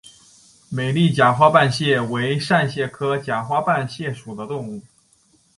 [0.71, 4.81] 美丽假花瓣蟹为扇蟹科假花瓣蟹属的动物。